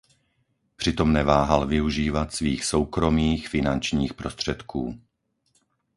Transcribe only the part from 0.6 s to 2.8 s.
Přitom neváhal využívat svých